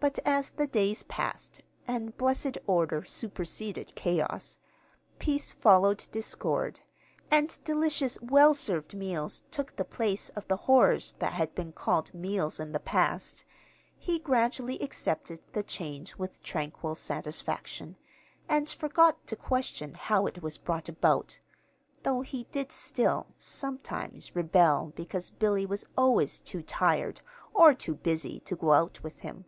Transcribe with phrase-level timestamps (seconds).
[0.00, 4.58] But as the days passed, and blessed order superseded chaos,
[5.18, 6.78] peace followed discord,
[7.32, 12.14] and delicious, well served meals took the place of the horrors that had been called
[12.14, 13.42] meals in the past,
[13.98, 17.96] he gradually accepted the change with tranquil satisfaction,
[18.48, 21.40] and forgot to question how it was brought about;
[22.04, 27.20] though he did still, sometimes, rebel because Billy was always too tired,
[27.52, 29.44] or too busy, to go out with him.